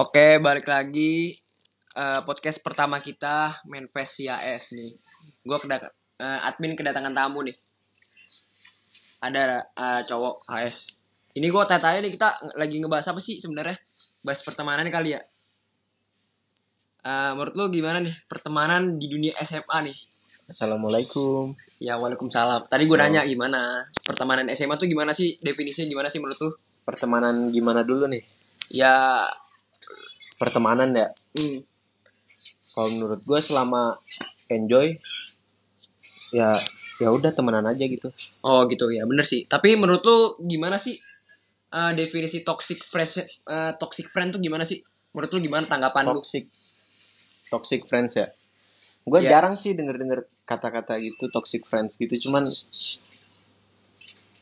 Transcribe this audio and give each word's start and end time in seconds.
Oke, 0.00 0.40
balik 0.40 0.64
lagi 0.64 1.36
eh, 1.92 2.20
podcast 2.24 2.64
pertama 2.64 3.04
kita 3.04 3.52
Manfest 3.68 4.24
CAS 4.24 4.72
nih. 4.72 4.96
Gue 5.44 5.60
kedat 5.60 5.92
eh, 6.16 6.40
admin 6.48 6.72
kedatangan 6.72 7.12
tamu 7.12 7.44
nih. 7.44 7.52
Ada 9.20 9.60
eh, 9.60 10.00
cowok 10.08 10.48
HS. 10.48 10.96
Ini 11.36 11.52
gue 11.52 11.62
tanya 11.68 12.00
nih 12.00 12.16
kita 12.16 12.32
lagi 12.56 12.80
ngebahas 12.80 13.12
apa 13.12 13.20
sih 13.20 13.36
sebenarnya? 13.36 13.76
Bahas 14.24 14.40
pertemanan 14.40 14.88
kali 14.88 15.12
ya. 15.12 15.20
Eh, 17.04 17.32
menurut 17.36 17.52
lu 17.52 17.68
gimana 17.68 18.00
nih 18.00 18.14
pertemanan 18.24 18.96
di 18.96 19.04
dunia 19.04 19.36
SMA 19.44 19.84
nih? 19.84 19.96
Assalamualaikum. 20.48 21.52
Ya, 21.76 22.00
waalaikumsalam. 22.00 22.72
Tadi 22.72 22.88
gue 22.88 22.96
nanya 22.96 23.20
gimana 23.28 23.84
pertemanan 24.08 24.48
SMA 24.56 24.80
tuh 24.80 24.88
gimana 24.88 25.12
sih 25.12 25.36
definisinya 25.44 25.92
gimana 25.92 26.08
sih 26.08 26.24
menurut 26.24 26.40
lu? 26.40 26.50
Pertemanan 26.88 27.52
gimana 27.52 27.84
dulu 27.84 28.08
nih? 28.08 28.24
Ya, 28.72 29.28
Pertemanan 30.40 30.90
ya. 30.90 31.12
hmm, 31.36 31.58
Kalau 32.70 32.88
menurut 32.88 33.20
gue 33.20 33.38
selama 33.38 33.92
enjoy 34.48 34.96
ya 36.30 36.54
ya 36.96 37.08
udah 37.10 37.30
temenan 37.30 37.66
aja 37.66 37.82
gitu. 37.82 38.08
Oh 38.40 38.64
gitu 38.64 38.88
ya 38.88 39.02
bener 39.04 39.26
sih. 39.26 39.44
Tapi 39.44 39.74
menurut 39.74 40.00
lu 40.00 40.18
gimana 40.40 40.78
sih 40.78 40.94
eh, 41.68 41.92
definisi 41.92 42.40
toxic 42.40 42.80
friends 42.80 43.18
eh, 43.44 43.72
toxic 43.76 44.06
friend 44.06 44.32
tuh 44.32 44.40
gimana 44.40 44.62
sih? 44.62 44.80
Menurut 45.10 45.30
lu 45.30 45.40
gimana 45.42 45.66
tanggapan 45.66 46.08
lu? 46.08 46.18
Toxic 46.18 46.46
toxic 47.50 47.82
friends 47.84 48.14
ya. 48.14 48.30
Gue 49.02 49.18
Ya. 49.20 49.34
jarang 49.34 49.52
sih 49.52 49.74
denger-denger 49.74 50.22
kata-kata 50.46 51.02
gitu 51.02 51.26
toxic 51.28 51.66
friends 51.66 51.98
gitu. 51.98 52.30
Cuman 52.30 52.46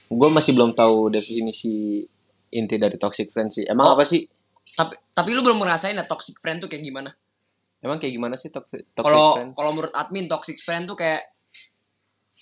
gue 0.09 0.29
masih 0.29 0.53
belum 0.53 0.73
tahu 0.73 1.09
definisi 1.09 2.05
inti 2.51 2.77
dari 2.77 2.97
toxic 2.97 3.29
friends 3.29 3.61
sih. 3.61 3.65
Emang 3.65 3.89
Oh. 3.89 3.95
apa 3.97 4.05
sih? 4.05 4.25
Tapi 4.79 4.95
tapi 5.11 5.35
lu 5.35 5.43
belum 5.43 5.59
ngerasain 5.59 5.99
ya 5.99 6.07
toxic 6.07 6.39
friend 6.39 6.63
tuh 6.63 6.71
kayak 6.71 6.87
gimana? 6.87 7.11
Emang 7.83 7.99
kayak 7.99 8.15
gimana 8.15 8.39
sih 8.39 8.55
toxic, 8.55 8.87
toxic 8.95 9.11
Kalau 9.59 9.71
menurut 9.75 9.91
admin 9.99 10.31
toxic 10.31 10.63
friend 10.63 10.87
tuh 10.87 10.95
kayak 10.95 11.27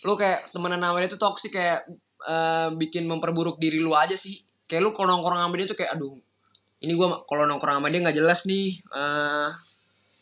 lu 0.04 0.12
kayak 0.20 0.44
temenan 0.52 0.84
sama 0.84 1.00
dia 1.00 1.08
tuh 1.08 1.20
toxic 1.20 1.56
kayak 1.56 1.88
eh, 2.28 2.68
bikin 2.76 3.08
memperburuk 3.08 3.56
diri 3.56 3.80
lu 3.80 3.96
aja 3.96 4.12
sih. 4.12 4.36
Kayak 4.68 4.84
lu 4.84 4.90
kalau 4.92 5.16
nongkrong 5.16 5.40
sama 5.40 5.54
dia 5.56 5.64
tuh 5.64 5.78
kayak 5.80 5.96
aduh 5.96 6.12
ini 6.84 6.92
gua 6.92 7.24
kalau 7.24 7.48
nongkrong 7.48 7.80
sama 7.80 7.88
dia 7.88 8.04
nggak 8.04 8.16
jelas 8.20 8.44
nih. 8.44 8.76
eh 8.92 9.50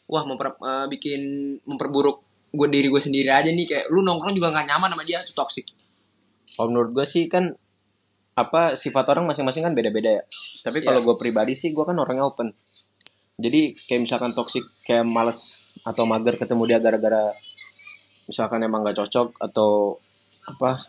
wah 0.04 0.22
memper, 0.28 0.54
eh, 0.54 0.86
bikin 0.92 1.22
memperburuk 1.66 2.22
gue 2.54 2.68
diri 2.70 2.86
gue 2.86 3.02
sendiri 3.02 3.34
aja 3.34 3.50
nih 3.50 3.66
kayak 3.66 3.86
lu 3.90 4.06
nongkrong 4.06 4.30
juga 4.30 4.54
nggak 4.54 4.66
nyaman 4.70 4.90
sama 4.94 5.02
dia 5.02 5.18
tuh 5.26 5.42
toxic. 5.42 5.66
Kalau 6.54 6.70
menurut 6.70 6.94
gue 6.94 7.06
sih 7.08 7.26
kan 7.26 7.50
apa 8.34 8.74
sifat 8.74 9.06
orang 9.14 9.30
masing-masing 9.30 9.62
kan 9.62 9.74
beda-beda 9.74 10.20
ya. 10.20 10.22
Tapi 10.66 10.82
kalau 10.82 11.00
Iya. 11.02 11.06
gue 11.06 11.16
pribadi 11.18 11.54
sih 11.54 11.70
gue 11.70 11.84
kan 11.86 11.94
orangnya 11.94 12.26
open. 12.26 12.50
Jadi 13.38 13.74
kayak 13.74 14.00
misalkan 14.06 14.30
toxic 14.34 14.62
kayak 14.86 15.06
males 15.06 15.70
atau 15.82 16.06
mager 16.06 16.38
ketemu 16.38 16.62
dia 16.70 16.78
gara-gara 16.78 17.34
misalkan 18.24 18.62
emang 18.64 18.86
gak 18.86 18.96
cocok 19.04 19.36
atau 19.36 19.98
apa 20.48 20.80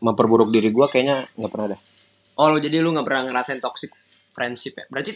memperburuk 0.00 0.48
diri 0.54 0.72
gue 0.72 0.86
kayaknya 0.88 1.28
nggak 1.36 1.52
pernah 1.52 1.66
deh. 1.74 1.80
Oh 2.36 2.48
lo 2.52 2.60
jadi 2.60 2.80
lu 2.80 2.92
nggak 2.92 3.06
pernah 3.06 3.22
ngerasain 3.28 3.60
toxic 3.60 3.92
friendship 4.32 4.76
ya? 4.76 4.84
Berarti 4.92 5.12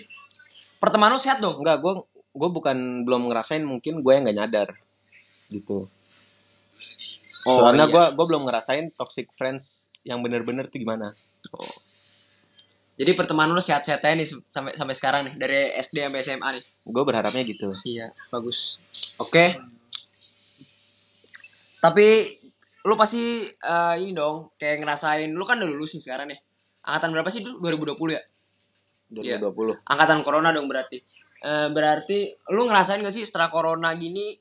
pertemanan 0.80 1.16
lu 1.16 1.20
sehat 1.20 1.40
dong? 1.44 1.60
Enggak, 1.60 1.80
gue 1.84 1.92
gue 2.30 2.48
bukan 2.52 3.04
belum 3.04 3.28
ngerasain 3.28 3.64
mungkin 3.64 4.00
gue 4.00 4.12
yang 4.12 4.24
nggak 4.24 4.36
nyadar 4.36 4.68
gitu. 5.52 5.88
Soalnya 7.44 7.88
iya. 7.88 7.92
gue 7.92 8.04
gue 8.16 8.26
belum 8.28 8.42
ngerasain 8.44 8.92
toxic 8.92 9.32
friends 9.32 9.88
yang 10.04 10.20
bener-bener 10.20 10.68
tuh 10.68 10.80
gimana. 10.80 11.08
Oh. 11.56 11.74
Jadi 13.00 13.16
pertemanan 13.16 13.56
lu 13.56 13.64
sehat-sehat 13.64 14.04
aja 14.04 14.12
nih 14.12 14.28
sampai 14.28 14.76
sampai 14.76 14.94
sekarang 14.96 15.20
nih 15.24 15.34
dari 15.40 15.72
SD 15.72 16.04
sampai 16.04 16.20
SMA 16.20 16.48
nih. 16.60 16.64
Gue 16.84 17.04
berharapnya 17.08 17.42
gitu. 17.48 17.72
Iya, 17.88 18.12
bagus. 18.28 18.76
Oke. 19.16 19.56
Tapi 21.80 22.36
lu 22.84 22.94
pasti 22.96 23.48
eh, 23.48 23.94
ini 24.04 24.12
dong 24.12 24.52
kayak 24.60 24.84
ngerasain 24.84 25.32
lu 25.32 25.44
kan 25.48 25.56
udah 25.56 25.68
lulus 25.72 25.96
nih 25.96 26.04
sekarang 26.04 26.28
nih. 26.28 26.40
Angkatan 26.84 27.10
berapa 27.16 27.28
sih 27.32 27.40
dulu? 27.40 27.56
2020 27.96 28.16
ya? 28.16 28.22
Iya. 29.16 29.36
2020. 29.40 29.80
Angkatan 29.88 30.20
corona 30.20 30.52
dong 30.52 30.68
berarti. 30.68 31.00
Eh, 31.40 31.68
berarti 31.72 32.28
lu 32.52 32.68
ngerasain 32.68 33.00
gak 33.00 33.16
sih 33.16 33.24
setelah 33.24 33.48
corona 33.48 33.96
gini 33.96 34.36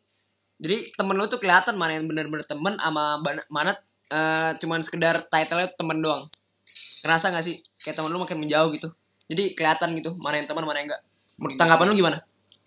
jadi 0.60 0.76
temen 0.94 1.16
lu 1.16 1.26
tuh 1.26 1.40
kelihatan 1.40 1.74
mana 1.74 1.96
yang 1.96 2.06
bener-bener 2.06 2.44
temen 2.44 2.76
sama 2.76 3.18
mana 3.48 3.72
eh, 4.10 4.52
cuman 4.58 4.80
sekedar 4.80 5.24
title-nya 5.26 5.72
temen 5.74 6.00
doang. 6.00 6.28
Ngerasa 7.02 7.32
gak 7.32 7.42
sih 7.42 7.58
kayak 7.80 7.96
temen 7.96 8.12
lu 8.12 8.20
makin 8.20 8.38
menjauh 8.38 8.68
gitu. 8.72 8.92
Jadi 9.26 9.56
kelihatan 9.56 9.96
gitu 9.96 10.20
mana 10.20 10.36
yang 10.36 10.46
teman 10.46 10.64
mana 10.64 10.84
yang 10.84 10.92
enggak. 10.92 11.02
Menurut 11.40 11.56
tanggapan 11.56 11.86
lu 11.88 11.96
gimana? 11.96 12.20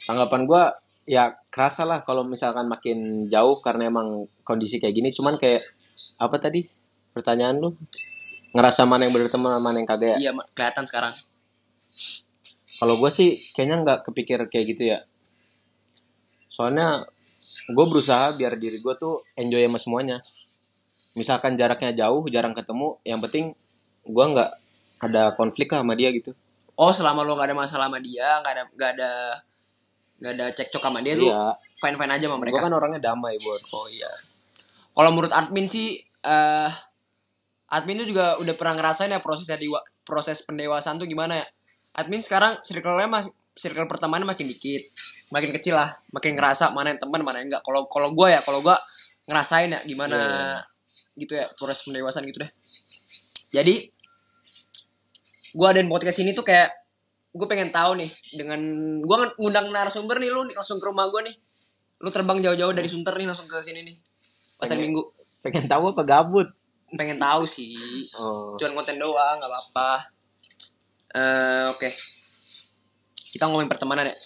tanggapan 0.02 0.40
gue 0.44 0.62
ya 1.04 1.30
kerasa 1.46 1.86
lah 1.86 2.02
kalau 2.02 2.26
misalkan 2.26 2.66
makin 2.66 3.30
jauh 3.30 3.62
karena 3.62 3.86
emang 3.86 4.26
kondisi 4.42 4.82
kayak 4.82 4.94
gini 4.94 5.08
cuman 5.10 5.38
kayak 5.38 5.62
apa 6.18 6.42
tadi 6.42 6.66
pertanyaan 7.10 7.62
lu 7.62 7.70
ngerasa 8.50 8.82
mana 8.82 9.06
yang 9.06 9.14
bener 9.14 9.30
teman 9.30 9.62
mana 9.62 9.78
yang 9.78 9.86
kagak 9.86 10.18
ya 10.18 10.26
Iya, 10.26 10.32
kelihatan 10.54 10.82
sekarang. 10.82 11.14
kalau 12.78 12.98
gue 12.98 13.10
sih 13.10 13.30
kayaknya 13.54 13.78
nggak 13.78 13.98
kepikir 14.10 14.42
kayak 14.50 14.66
gitu 14.74 14.90
ya 14.90 14.98
soalnya 16.50 17.06
gue 17.68 17.86
berusaha 17.90 18.34
biar 18.38 18.54
diri 18.54 18.78
gue 18.78 18.94
tuh 18.94 19.22
enjoy 19.34 19.62
sama 19.66 19.78
semuanya 19.82 20.16
misalkan 21.18 21.58
jaraknya 21.58 21.92
jauh 22.06 22.22
jarang 22.30 22.54
ketemu 22.54 22.96
yang 23.02 23.20
penting 23.20 23.52
gue 24.06 24.24
nggak 24.32 24.50
ada 25.02 25.34
konflik 25.34 25.68
lah 25.74 25.82
sama 25.82 25.98
dia 25.98 26.10
gitu 26.14 26.32
Oh, 26.72 26.88
selama 26.88 27.20
lu 27.20 27.36
gak 27.36 27.52
ada 27.52 27.56
masalah 27.56 27.92
sama 27.92 28.00
dia, 28.00 28.24
gak 28.40 28.52
ada 28.56 28.64
gak 28.80 28.90
ada 28.96 29.10
gak 30.24 30.32
ada 30.40 30.46
cekcok 30.56 30.80
sama 30.80 31.04
dia 31.04 31.14
lu 31.20 31.28
iya 31.28 31.52
fine 31.82 31.98
fine 31.98 32.12
aja 32.14 32.24
sama 32.30 32.36
gue 32.38 32.42
mereka. 32.46 32.62
kan 32.62 32.72
orangnya 32.72 33.00
damai 33.02 33.34
buat 33.42 33.62
Oh 33.74 33.86
iya. 33.90 34.08
Kalau 34.94 35.10
menurut 35.10 35.34
admin 35.34 35.66
sih 35.66 35.98
eh 36.22 36.70
admin 37.74 38.06
tuh 38.06 38.08
juga 38.14 38.38
udah 38.38 38.54
pernah 38.54 38.78
ngerasain 38.78 39.10
ya 39.10 39.18
proses 39.18 39.50
diwa, 39.58 39.82
proses 40.06 40.46
pendewasaan 40.46 41.02
tuh 41.02 41.10
gimana 41.10 41.42
ya? 41.42 41.46
Admin 41.98 42.22
sekarang 42.22 42.62
circle-nya 42.62 43.10
mas 43.10 43.26
circle 43.52 43.84
pertemanan 43.84 44.24
makin 44.24 44.48
dikit, 44.48 44.80
makin 45.28 45.52
kecil 45.52 45.76
lah, 45.76 45.92
makin 46.10 46.32
ngerasa 46.32 46.72
mana 46.72 46.96
yang 46.96 47.00
teman 47.00 47.20
mana 47.20 47.40
yang 47.44 47.52
enggak. 47.52 47.62
Kalau 47.64 47.84
kalau 47.88 48.12
gua 48.16 48.32
ya, 48.32 48.40
kalau 48.40 48.64
gua 48.64 48.76
ngerasain 49.28 49.70
ya 49.70 49.80
gimana 49.84 50.18
gitu 51.14 51.36
ya 51.36 51.44
proses 51.60 51.84
pendewasaan 51.84 52.24
gitu 52.24 52.40
deh. 52.42 52.50
Jadi 53.52 53.92
gua 55.52 55.76
adain 55.76 55.88
podcast 55.88 56.24
ini 56.24 56.32
tuh 56.32 56.44
kayak 56.44 56.72
gue 57.32 57.48
pengen 57.48 57.72
tahu 57.72 57.96
nih 57.96 58.12
dengan 58.36 58.60
kan 59.08 59.30
ngundang 59.40 59.72
narasumber 59.72 60.20
nih 60.20 60.28
lu 60.28 60.44
nih, 60.48 60.56
langsung 60.56 60.76
ke 60.80 60.84
rumah 60.88 61.08
gua 61.08 61.24
nih. 61.24 61.32
Lu 62.02 62.12
terbang 62.12 62.40
jauh-jauh 62.44 62.72
dari 62.76 62.88
Sunter 62.88 63.14
nih 63.16 63.24
langsung 63.28 63.48
ke 63.48 63.56
sini 63.60 63.84
nih 63.84 63.96
pasar 64.60 64.76
Pengen- 64.76 64.94
minggu. 64.94 65.02
pengen 65.42 65.64
tahu 65.66 65.84
apa 65.96 66.02
gabut? 66.04 66.48
Pengen 66.92 67.16
tahu 67.18 67.42
sih. 67.48 67.72
Oh. 68.20 68.52
cuman 68.54 68.72
konten 68.80 68.96
doang 69.00 69.36
nggak 69.40 69.48
apa-apa. 69.48 69.90
Eh 71.12 71.64
oke 71.72 71.88
kita 73.32 73.48
ngomongin 73.48 73.72
pertemanan 73.72 74.06
ya 74.06 74.16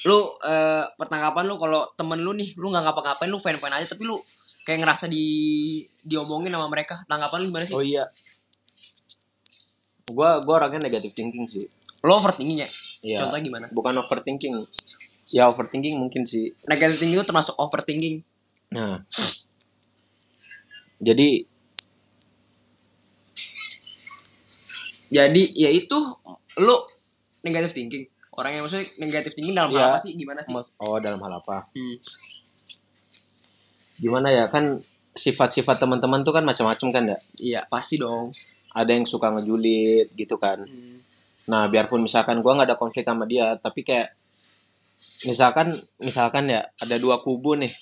lu 0.00 0.16
eh 0.48 0.84
pertanggapan 0.96 1.44
lu 1.44 1.60
kalau 1.60 1.84
temen 1.92 2.22
lu 2.22 2.32
nih 2.32 2.56
lu 2.56 2.72
nggak 2.72 2.88
ngapa-ngapain 2.88 3.28
lu 3.28 3.36
fine 3.36 3.58
aja 3.60 3.84
tapi 3.84 4.08
lu 4.08 4.16
kayak 4.64 4.80
ngerasa 4.80 5.10
di 5.12 5.24
diomongin 6.00 6.54
sama 6.54 6.72
mereka 6.72 7.04
tanggapan 7.04 7.44
lu 7.44 7.52
gimana 7.52 7.66
sih 7.68 7.76
Oh 7.76 7.84
iya. 7.84 8.08
Gua 10.10 10.40
gua 10.40 10.54
orangnya 10.64 10.88
negative 10.88 11.12
thinking 11.12 11.44
sih. 11.44 11.66
lu 12.00 12.16
overthinking 12.16 12.64
ya 12.64 12.68
Iya. 13.04 13.18
contohnya 13.24 13.44
gimana 13.44 13.66
Bukan 13.68 13.92
overthinking. 14.00 14.54
Ya 15.30 15.52
overthinking 15.52 16.00
mungkin 16.00 16.24
sih. 16.24 16.48
negative 16.64 16.96
thinking 16.96 17.20
itu 17.20 17.26
termasuk 17.28 17.52
overthinking 17.60 18.24
Nah. 18.72 19.04
Jadi 20.96 21.44
jadi 25.10 25.42
ya 25.58 25.70
itu 25.74 25.98
lu 26.58 26.76
negative 27.46 27.72
thinking 27.76 28.04
orang 28.34 28.56
yang 28.56 28.62
maksudnya 28.66 28.86
negative 28.98 29.34
thinking 29.36 29.54
dalam 29.54 29.70
hal 29.70 29.78
Iya. 29.78 29.86
apa 29.94 29.98
sih 30.02 30.12
gimana 30.18 30.40
sih 30.42 30.54
oh 30.56 30.98
dalam 30.98 31.20
hal 31.22 31.32
apa? 31.38 31.70
Hmm. 31.70 31.96
Gimana 34.00 34.28
ya 34.32 34.48
kan 34.48 34.72
sifat-sifat 35.12 35.82
teman-teman 35.82 36.22
tuh 36.22 36.32
kan 36.32 36.46
macam-macam 36.46 36.88
kan 36.94 37.04
ya. 37.04 37.18
Iya 37.36 37.60
pasti 37.68 38.00
dong. 38.00 38.32
Ada 38.70 38.94
yang 38.96 39.04
suka 39.04 39.34
ngejulit 39.34 40.14
gitu 40.14 40.38
kan. 40.38 40.62
Hmm. 40.62 40.96
Nah, 41.50 41.66
biarpun 41.66 41.98
misalkan 42.00 42.38
gua 42.40 42.54
nggak 42.54 42.68
ada 42.70 42.78
konflik 42.78 43.02
sama 43.02 43.26
dia, 43.26 43.58
tapi 43.58 43.82
kayak 43.82 44.14
misalkan 45.26 45.66
misalkan 45.98 46.46
ya 46.46 46.62
ada 46.78 46.96
dua 46.96 47.20
kubu 47.20 47.58
nih. 47.58 47.74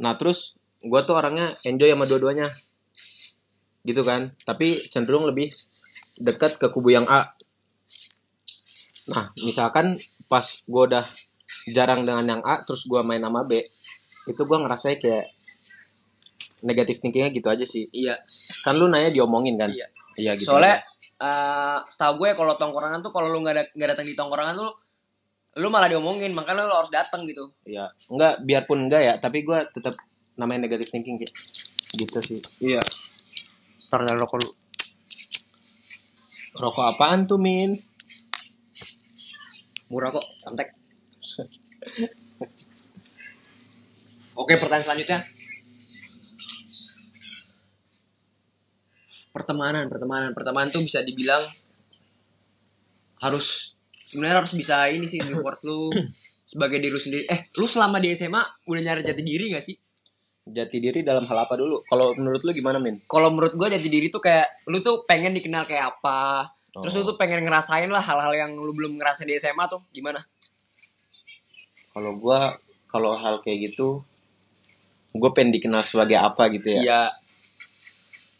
Nah, 0.00 0.16
terus 0.16 0.56
gua 0.88 1.04
tuh 1.04 1.20
orangnya 1.20 1.52
enjoy 1.68 1.92
sama 1.92 2.08
dua-duanya. 2.08 2.48
Gitu 3.84 4.00
kan. 4.02 4.32
Tapi 4.48 4.72
cenderung 4.88 5.28
lebih 5.28 5.46
dekat 6.18 6.56
ke 6.56 6.72
kubu 6.72 6.90
yang 6.96 7.04
A. 7.06 7.37
Nah, 9.14 9.32
misalkan 9.44 9.92
pas 10.28 10.44
gua 10.68 10.82
udah 10.88 11.04
jarang 11.72 12.04
dengan 12.04 12.24
yang 12.24 12.42
A, 12.44 12.60
terus 12.64 12.84
gua 12.84 13.00
main 13.00 13.22
sama 13.22 13.44
B, 13.44 13.60
itu 14.28 14.42
gua 14.44 14.60
ngerasa 14.60 14.96
kayak 15.00 15.26
negatif 16.64 16.98
thinkingnya 17.00 17.30
gitu 17.32 17.48
aja 17.48 17.64
sih. 17.64 17.86
Iya. 17.94 18.18
Kan 18.66 18.76
lu 18.76 18.90
nanya 18.90 19.14
diomongin 19.14 19.56
kan? 19.56 19.70
Iya. 19.70 19.86
Iya 20.18 20.32
gitu. 20.34 20.50
Soalnya 20.50 20.82
eh 21.18 21.78
setahu 21.90 22.22
gue 22.22 22.30
kalau 22.38 22.54
tongkrongan 22.54 23.02
tuh 23.02 23.10
kalau 23.10 23.26
lu 23.30 23.42
nggak 23.42 23.54
da- 23.58 23.70
nggak 23.74 23.90
datang 23.94 24.06
di 24.06 24.14
tongkrongan 24.14 24.54
tuh 24.54 24.70
lu 25.58 25.66
malah 25.66 25.90
diomongin 25.90 26.30
makanya 26.30 26.62
lu 26.62 26.74
harus 26.78 26.94
datang 26.94 27.26
gitu 27.26 27.42
ya 27.66 27.90
enggak 28.14 28.38
biarpun 28.46 28.86
enggak 28.86 29.02
ya 29.02 29.14
tapi 29.18 29.42
gue 29.42 29.58
tetap 29.74 29.98
namanya 30.38 30.70
negative 30.70 30.86
thinking 30.86 31.18
kayak 31.18 31.34
gitu 31.98 32.18
sih 32.22 32.38
iya 32.62 32.78
ntar 33.90 34.06
rokok 34.14 34.38
lu 34.38 34.50
rokok 36.62 36.84
apaan 36.94 37.26
tuh 37.26 37.42
min 37.42 37.74
murah 39.88 40.12
kok 40.12 40.26
samtek 40.40 40.68
oke 44.38 44.52
pertanyaan 44.56 44.86
selanjutnya. 44.86 45.18
Pertemanan 49.34 49.84
pertemanan. 49.90 50.30
Pertemanan 50.34 50.68
tuh 50.70 50.82
bisa 50.82 51.02
dibilang 51.02 51.42
harus 53.18 53.74
sebenarnya 53.92 54.46
harus 54.46 54.54
bisa 54.54 54.86
ini 54.88 55.06
sih 55.10 55.20
support 55.20 55.58
lu 55.66 55.90
sebagai 56.48 56.78
diri 56.80 56.94
lu 56.94 57.02
sendiri. 57.02 57.24
Eh 57.28 57.50
lu 57.58 57.66
selama 57.66 57.98
di 57.98 58.14
SMA 58.14 58.40
udah 58.66 58.82
nyari 58.82 59.02
jati 59.04 59.22
diri 59.22 59.52
gak 59.52 59.64
sih? 59.64 59.76
Jati 60.48 60.80
diri 60.80 61.04
dalam 61.04 61.28
hal 61.28 61.44
apa 61.44 61.54
dulu? 61.60 61.84
Kalau 61.84 62.16
menurut 62.16 62.40
lu 62.40 62.50
gimana 62.56 62.80
min? 62.80 62.96
Kalau 63.04 63.28
menurut 63.28 63.52
gue 63.52 63.68
jati 63.68 63.88
diri 63.92 64.08
tuh 64.08 64.24
kayak 64.24 64.64
lu 64.72 64.80
tuh 64.80 65.04
pengen 65.04 65.36
dikenal 65.36 65.68
kayak 65.68 65.92
apa 65.92 66.48
terus 66.80 66.94
lu 66.94 67.04
tuh 67.04 67.16
pengen 67.16 67.42
ngerasain 67.42 67.88
lah 67.88 68.00
hal-hal 68.00 68.32
yang 68.32 68.50
lu 68.54 68.70
belum 68.70 68.96
ngerasain 68.96 69.24
di 69.24 69.34
SMA 69.34 69.64
tuh 69.66 69.82
gimana 69.90 70.20
kalau 71.90 72.14
gue 72.14 72.40
kalau 72.86 73.12
hal 73.14 73.40
kayak 73.40 73.72
gitu 73.72 74.02
gue 75.10 75.30
pengen 75.32 75.50
dikenal 75.50 75.82
sebagai 75.82 76.16
apa 76.16 76.46
gitu 76.50 76.70
ya 76.70 76.80
Iya. 76.80 77.02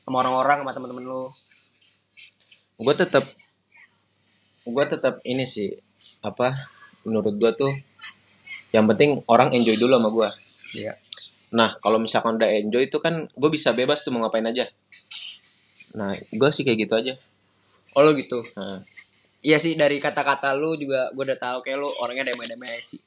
Sama 0.03 0.25
orang-orang 0.25 0.65
sama 0.65 0.73
teman-teman 0.73 1.05
lu. 1.05 1.23
gue 2.79 2.95
tetap 2.95 3.25
gue 4.65 4.85
tetap 4.87 5.19
ini 5.23 5.43
sih 5.43 5.75
apa 6.23 6.55
menurut 7.03 7.35
gue 7.35 7.51
tuh 7.53 7.73
yang 8.71 8.87
penting 8.87 9.19
orang 9.27 9.51
enjoy 9.51 9.75
dulu 9.75 9.99
sama 9.99 10.09
gue 10.09 10.29
Iya. 10.79 10.93
nah 11.51 11.75
kalau 11.81 11.99
misalkan 11.99 12.37
udah 12.37 12.47
enjoy 12.47 12.87
itu 12.87 12.99
kan 13.01 13.27
gue 13.27 13.51
bisa 13.51 13.73
bebas 13.73 14.01
tuh 14.01 14.13
mau 14.13 14.23
ngapain 14.23 14.45
aja 14.45 14.69
nah 15.93 16.13
gue 16.15 16.49
sih 16.53 16.63
kayak 16.63 16.87
gitu 16.87 16.95
aja 16.95 17.15
Oh 17.97 18.03
lu 18.05 18.13
gitu. 18.19 18.37
nah, 18.59 18.81
Iya 19.39 19.57
sih 19.63 19.79
dari 19.79 20.03
kata-kata 20.03 20.53
lu 20.59 20.75
juga 20.75 21.09
gue 21.15 21.25
udah 21.25 21.39
tahu 21.39 21.59
kayak 21.63 21.79
lu 21.79 21.89
orangnya 22.03 22.35
damai-damai 22.35 22.83
sih. 22.83 22.99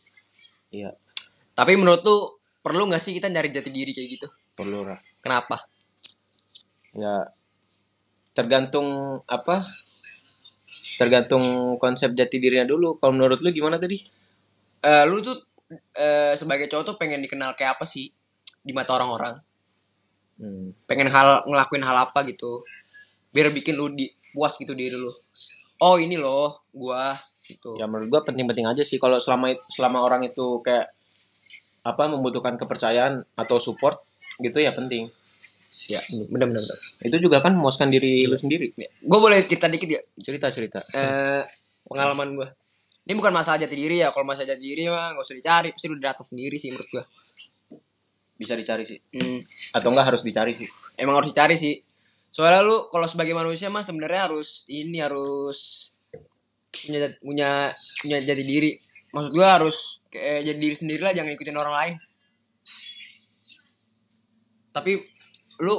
iya 0.71 0.95
Tapi 1.53 1.75
menurut 1.75 2.01
lu 2.07 2.17
perlu 2.63 2.87
nggak 2.87 3.01
sih 3.03 3.11
kita 3.17 3.27
nyari 3.27 3.51
jati 3.51 3.69
diri 3.73 3.91
kayak 3.91 4.09
gitu? 4.17 4.27
perlu 4.57 4.85
lah 4.87 4.99
Kenapa? 5.19 5.57
ya 6.91 7.23
tergantung 8.35 9.19
apa 9.27 9.55
tergantung 10.99 11.41
konsep 11.79 12.11
jati 12.11 12.35
dirinya 12.37 12.67
dulu 12.67 12.99
kalau 12.99 13.15
menurut 13.15 13.39
lu 13.39 13.49
gimana 13.51 13.79
tadi 13.79 13.99
Eh 14.81 15.05
lu 15.05 15.21
tuh 15.21 15.37
eh, 15.93 16.33
sebagai 16.33 16.65
cowok 16.65 16.83
tuh 16.83 16.95
pengen 16.97 17.21
dikenal 17.21 17.53
kayak 17.53 17.77
apa 17.77 17.85
sih 17.85 18.09
di 18.65 18.73
mata 18.73 18.97
orang-orang? 18.97 19.37
hmm. 20.41 20.89
Pengen 20.89 21.09
hal 21.13 21.45
ngelakuin 21.45 21.85
hal 21.85 21.97
apa 22.09 22.25
gitu? 22.25 22.57
Biar 23.29 23.53
bikin 23.53 23.77
lu 23.77 23.93
di 23.93 24.09
puas 24.31 24.55
gitu 24.57 24.73
diri 24.73 24.97
lu. 24.97 25.11
Oh 25.81 25.97
ini 25.97 26.17
loh 26.17 26.61
gua 26.71 27.13
gitu. 27.45 27.73
ya 27.75 27.89
menurut 27.89 28.07
gua 28.07 28.21
penting-penting 28.21 28.69
aja 28.69 28.85
sih 28.85 29.01
kalau 29.01 29.17
selama 29.17 29.51
selama 29.73 30.05
orang 30.05 30.21
itu 30.29 30.61
kayak 30.61 30.93
apa 31.81 32.03
membutuhkan 32.05 32.55
kepercayaan 32.55 33.25
atau 33.33 33.57
support 33.57 33.97
gitu 34.39 34.61
ya 34.61 34.71
penting. 34.73 35.09
Ya, 35.87 36.03
bener-bener. 36.27 36.59
itu 36.99 37.17
juga 37.23 37.39
kan 37.39 37.55
memuaskan 37.55 37.87
diri 37.87 38.27
lu 38.27 38.35
sendiri. 38.35 38.75
Gue 39.07 39.19
boleh 39.23 39.39
cerita 39.47 39.71
dikit 39.71 39.87
ya? 39.87 40.03
cerita 40.19 40.51
cerita. 40.51 40.83
Eh 40.91 41.47
pengalaman 41.87 42.35
gue 42.35 42.47
ini 43.01 43.13
bukan 43.17 43.33
masalah 43.33 43.57
jati 43.57 43.75
diri 43.75 43.99
ya 43.99 44.13
kalau 44.13 44.23
masalah 44.23 44.53
jati 44.53 44.61
diri 44.61 44.85
mah 44.85 45.17
gak 45.17 45.25
usah 45.25 45.37
dicari 45.37 45.69
pasti 45.73 45.87
udah 45.89 46.05
datang 46.13 46.27
sendiri 46.27 46.55
sih 46.61 46.69
menurut 46.69 46.89
gue 46.93 47.05
bisa 48.41 48.57
dicari 48.57 48.83
sih. 48.89 48.97
Hmm, 49.13 49.37
atau 49.77 49.93
enggak 49.93 50.05
harus 50.09 50.25
dicari 50.25 50.57
sih. 50.57 50.65
Emang 50.97 51.21
harus 51.21 51.29
dicari 51.29 51.53
sih 51.53 51.77
soalnya 52.31 52.63
lu 52.63 52.87
kalau 52.89 53.07
sebagai 53.07 53.35
manusia 53.35 53.67
mah 53.67 53.83
sebenarnya 53.83 54.31
harus 54.31 54.63
ini 54.71 55.03
harus 55.03 55.91
punya 56.71 57.11
punya 57.19 57.49
punya 57.99 58.17
jati 58.23 58.43
diri. 58.47 58.71
Maksud 59.11 59.31
gue 59.35 59.43
harus 59.43 59.99
kayak 60.07 60.47
jadi 60.47 60.59
diri 60.59 60.75
sendiri 60.75 61.01
lah 61.03 61.11
jangan 61.11 61.35
ikutin 61.35 61.59
orang 61.59 61.75
lain. 61.75 61.93
Tapi 64.71 64.95
lu 65.59 65.75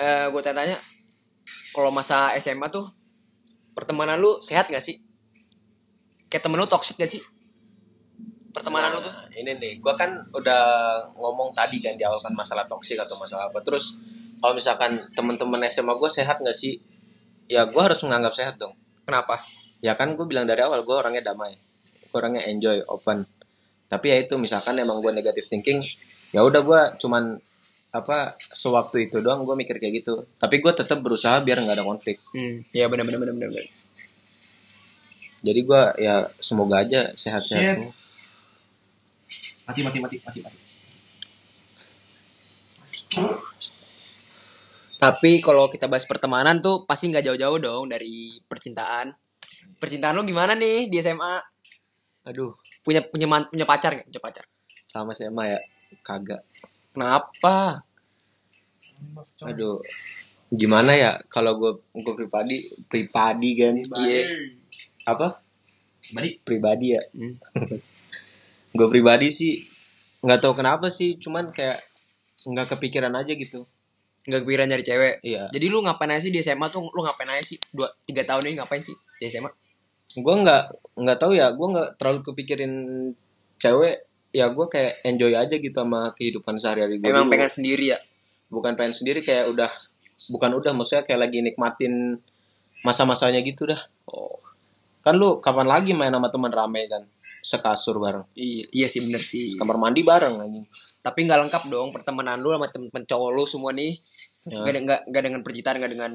eh, 0.00 0.26
gue 0.32 0.40
tanya-tanya 0.40 0.80
kalau 1.76 1.92
masa 1.92 2.32
SMA 2.40 2.68
tuh 2.72 2.88
pertemanan 3.72 4.20
lu 4.20 4.40
sehat 4.44 4.68
gak 4.68 4.84
sih? 4.84 5.00
Kayak 6.28 6.48
temen 6.48 6.60
lu 6.60 6.68
toxic 6.68 6.96
gak 7.00 7.08
sih? 7.08 7.20
Pertemanan 8.52 8.96
lu 8.96 9.00
tuh? 9.00 9.12
Nah, 9.12 9.28
ini 9.32 9.56
nih 9.56 9.72
gua 9.80 9.96
kan 9.96 10.20
udah 10.36 10.62
ngomong 11.16 11.48
tadi 11.56 11.80
kan 11.80 11.96
di 11.96 12.04
awal 12.04 12.20
kan 12.20 12.36
masalah 12.36 12.64
toksik 12.68 13.00
atau 13.00 13.16
masalah 13.16 13.48
apa. 13.48 13.64
Terus 13.64 14.00
kalau 14.42 14.58
misalkan 14.58 15.06
teman-teman 15.14 15.62
SMA 15.70 15.94
gua 15.94 16.10
sehat 16.10 16.42
nggak 16.42 16.52
sih? 16.52 16.82
Ya 17.46 17.62
gua 17.70 17.86
harus 17.86 18.02
menganggap 18.02 18.34
sehat 18.34 18.58
dong. 18.58 18.74
Kenapa? 19.06 19.38
Ya 19.82 19.94
kan 19.94 20.14
gue 20.14 20.26
bilang 20.26 20.46
dari 20.46 20.62
awal 20.62 20.86
gue 20.86 20.94
orangnya 20.94 21.30
damai. 21.30 21.54
Gue 22.06 22.16
orangnya 22.18 22.46
enjoy 22.46 22.86
open. 22.86 23.26
Tapi 23.90 24.06
ya 24.08 24.16
itu 24.22 24.38
misalkan 24.38 24.78
emang 24.78 25.02
gue 25.02 25.10
negatif 25.10 25.50
thinking 25.50 25.82
ya 26.30 26.40
udah 26.46 26.62
gue 26.62 26.80
cuman 27.02 27.36
apa 27.92 28.32
sewaktu 28.38 29.10
itu 29.10 29.18
doang 29.20 29.42
gue 29.42 29.58
mikir 29.58 29.82
kayak 29.82 30.06
gitu. 30.06 30.22
Tapi 30.38 30.62
gue 30.62 30.70
tetap 30.70 31.02
berusaha 31.02 31.42
biar 31.42 31.58
nggak 31.60 31.82
ada 31.82 31.84
konflik. 31.84 32.22
Hmm 32.30 32.62
ya 32.70 32.86
benar 32.86 33.04
benar 33.06 33.20
benar 33.26 33.34
benar 33.34 33.66
jadi 35.42 35.60
gue 35.66 35.82
ya 35.98 36.22
semoga 36.38 36.86
aja 36.86 37.10
sehat-sehat 37.18 37.62
Iya. 37.66 37.74
semua. 37.74 37.92
Mati 39.66 39.80
mati 39.82 39.98
mati 39.98 40.16
mati 40.22 40.38
mati 40.46 40.58
Tapi 45.02 45.42
kalau 45.42 45.66
kita 45.66 45.90
bahas 45.90 46.06
pertemanan 46.06 46.62
tuh 46.62 46.86
pasti 46.86 47.10
nggak 47.10 47.26
jauh-jauh 47.26 47.58
dong 47.58 47.90
dari 47.90 48.38
percintaan. 48.40 49.10
Percintaan 49.76 50.14
lu 50.14 50.22
gimana 50.22 50.54
nih 50.54 50.86
di 50.86 50.96
SMA? 50.96 51.42
aduh 52.22 52.54
Punya 52.80 53.02
punya 53.02 53.26
man- 53.26 53.50
punya 53.50 53.66
pacar 53.66 53.90
nggak? 53.92 54.06
Punya 54.06 54.22
pacar. 54.22 54.44
sama 54.84 55.10
SMA 55.10 55.48
ya 55.48 55.60
kagak 56.02 56.44
Kenapa? 56.92 57.80
aduh 59.40 59.80
gimana 60.48 60.92
ya 60.92 61.16
kalau 61.26 61.56
gue 61.56 61.72
gue 61.96 62.14
pribadi 62.14 62.60
pribadi 62.86 63.50
kan 63.56 63.74
Iya. 63.96 64.22
apa 65.08 65.40
Balik. 66.12 66.44
pribadi 66.44 66.92
ya 66.92 67.02
Hmm. 67.10 67.40
gue 68.70 68.86
pribadi 68.86 69.32
sih 69.32 69.56
nggak 70.20 70.40
tahu 70.40 70.54
kenapa 70.54 70.86
sih 70.88 71.16
cuman 71.16 71.48
kayak 71.48 71.80
nggak 72.44 72.76
kepikiran 72.76 73.16
aja 73.16 73.32
gitu 73.32 73.64
Nggak 74.22 74.40
kepikiran 74.40 74.66
nyari 74.66 74.82
cewek. 74.82 75.14
Iya. 75.20 75.42
Jadi 75.48 75.66
lu 75.66 75.78
ngapain 75.80 76.10
aja 76.10 76.22
sih 76.22 76.30
di 76.30 76.38
SMA 76.38 76.66
tuh? 76.66 76.86
Lu 76.86 77.00
ngapain 77.00 77.26
aja 77.28 77.42
sih? 77.42 77.58
Dua 77.68 77.90
tiga 78.00 78.22
tahun 78.22 78.46
ini 78.46 78.54
ngapain 78.56 78.80
sih 78.80 78.92
di 79.16 79.26
SMA? 79.26 79.50
gue 80.12 80.20
nggak 80.36 80.62
nggak 80.94 81.18
tahu 81.18 81.32
ya 81.32 81.48
gue 81.50 81.66
nggak 81.66 81.96
terlalu 81.96 82.20
kepikirin 82.22 82.72
cewek 83.56 84.04
ya 84.30 84.48
gue 84.48 84.66
kayak 84.66 85.00
enjoy 85.02 85.32
aja 85.32 85.48
gitu 85.50 85.72
sama 85.72 86.12
kehidupan 86.12 86.52
sehari-hari 86.54 87.00
gue 87.00 87.08
Emang 87.08 87.24
dulu. 87.26 87.32
pengen 87.32 87.48
sendiri 87.50 87.84
ya? 87.86 87.98
bukan 88.46 88.76
pengen 88.76 88.92
sendiri 88.92 89.20
kayak 89.20 89.48
udah 89.48 89.72
bukan 90.28 90.52
udah 90.52 90.72
maksudnya 90.72 91.02
kayak 91.02 91.16
lagi 91.18 91.40
nikmatin 91.40 92.20
masa-masanya 92.82 93.40
gitu 93.40 93.64
dah 93.64 93.80
Oh. 94.04 94.36
kan 95.00 95.16
lu 95.16 95.40
kapan 95.40 95.64
lagi 95.64 95.90
main 95.92 96.10
sama 96.10 96.28
teman 96.28 96.50
rame 96.50 96.84
kan 96.86 97.00
sekasur 97.40 97.96
bareng 97.96 98.28
Iya, 98.34 98.68
iya 98.70 98.86
sih 98.86 99.00
bener 99.00 99.18
sih. 99.18 99.56
kamar 99.56 99.80
mandi 99.80 100.04
bareng 100.04 100.36
anjing 100.36 100.66
Tapi 101.00 101.24
nggak 101.24 101.40
lengkap 101.40 101.62
dong 101.68 101.88
pertemanan 101.88 102.36
lu 102.36 102.50
sama 102.50 102.68
temen-temen 102.68 103.02
cowok 103.02 103.30
lu 103.32 103.42
semua 103.42 103.72
nih. 103.72 103.96
Ya. 104.42 104.58
Nggak 104.58 104.82
nggak 104.82 105.00
nggak 105.08 105.22
dengan 105.22 105.40
percintaan, 105.40 105.76
nggak 105.78 105.92
dengan 105.92 106.12